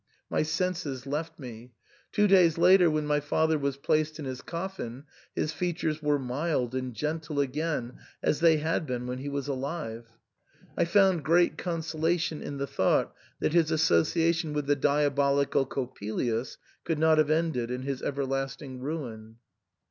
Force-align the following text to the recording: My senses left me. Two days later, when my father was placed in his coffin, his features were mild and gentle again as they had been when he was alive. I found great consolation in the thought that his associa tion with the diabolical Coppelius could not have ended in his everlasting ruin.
My 0.31 0.41
senses 0.41 1.05
left 1.05 1.37
me. 1.37 1.73
Two 2.11 2.25
days 2.25 2.57
later, 2.57 2.89
when 2.89 3.05
my 3.05 3.19
father 3.19 3.59
was 3.59 3.77
placed 3.77 4.17
in 4.17 4.25
his 4.25 4.41
coffin, 4.41 5.03
his 5.35 5.53
features 5.53 6.01
were 6.01 6.17
mild 6.17 6.73
and 6.73 6.91
gentle 6.91 7.39
again 7.39 7.99
as 8.23 8.39
they 8.39 8.57
had 8.57 8.87
been 8.87 9.05
when 9.05 9.19
he 9.19 9.29
was 9.29 9.47
alive. 9.47 10.07
I 10.75 10.85
found 10.85 11.23
great 11.23 11.55
consolation 11.55 12.41
in 12.41 12.57
the 12.57 12.65
thought 12.65 13.13
that 13.41 13.53
his 13.53 13.69
associa 13.69 14.33
tion 14.33 14.53
with 14.53 14.65
the 14.65 14.75
diabolical 14.75 15.67
Coppelius 15.67 16.57
could 16.83 16.97
not 16.97 17.19
have 17.19 17.29
ended 17.29 17.69
in 17.69 17.83
his 17.83 18.01
everlasting 18.01 18.79
ruin. 18.79 19.35